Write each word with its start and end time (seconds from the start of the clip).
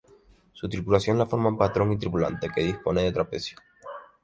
Su 0.53 0.67
tripulación 0.67 1.19
la 1.19 1.27
forman 1.27 1.59
patrón 1.59 1.91
y 1.91 1.99
tripulante, 1.99 2.49
que 2.49 2.63
dispone 2.63 3.03
de 3.03 3.11
trapecio. 3.11 3.59